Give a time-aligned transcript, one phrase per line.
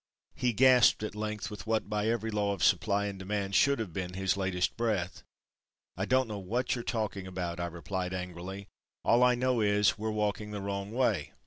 [0.33, 3.93] He gasped at length with what by every law of supply and demand should have
[3.93, 5.21] been his latest breath.
[5.95, 8.65] "I don't know what you're talking about"—I replied angrily.
[9.05, 11.33] "All I know is we're walking the wrong way."